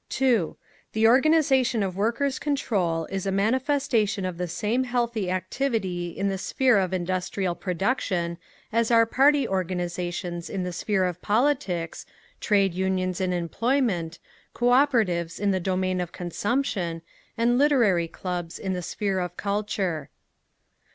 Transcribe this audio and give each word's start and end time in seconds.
The 0.93 1.05
organisation 1.07 1.83
of 1.83 1.95
Workers' 1.95 2.39
Control 2.39 3.05
is 3.11 3.27
a 3.27 3.31
manifestation 3.31 4.25
of 4.25 4.39
the 4.39 4.47
same 4.47 4.83
healthy 4.85 5.29
activity 5.29 6.07
in 6.09 6.27
the 6.27 6.39
sphere 6.39 6.79
of 6.79 6.91
industrial 6.91 7.53
production, 7.53 8.39
as 8.73 8.89
are 8.89 9.05
party 9.05 9.47
organisations 9.47 10.49
in 10.49 10.63
the 10.63 10.73
sphere 10.73 11.05
of 11.05 11.21
politics, 11.21 12.07
trade 12.39 12.73
unions 12.73 13.21
in 13.21 13.31
employment, 13.31 14.17
Cooperatives 14.55 15.39
in 15.39 15.51
the 15.51 15.59
domain 15.59 16.01
of 16.01 16.11
consumption, 16.11 17.03
and 17.37 17.59
literary 17.59 18.07
clubs 18.07 18.57
in 18.57 18.73
the 18.73 18.81
sphere 18.81 19.19
of 19.19 19.37
culture. 19.37 20.09